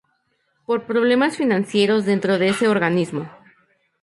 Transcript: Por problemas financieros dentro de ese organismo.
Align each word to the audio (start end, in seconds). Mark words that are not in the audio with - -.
Por 0.67 0.79
problemas 0.91 1.37
financieros 1.41 2.05
dentro 2.11 2.39
de 2.39 2.47
ese 2.53 2.65
organismo. 2.75 3.23